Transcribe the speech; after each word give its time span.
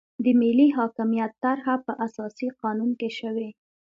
د 0.23 0.25
ملي 0.41 0.67
حاکمیت 0.77 1.31
طرحه 1.43 1.75
په 1.85 1.93
اساسي 2.05 2.47
قانون 2.61 2.91
کې 2.99 3.09
شوې. 3.19 3.49